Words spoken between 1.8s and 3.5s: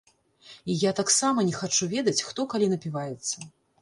ведаць, хто калі напіваецца.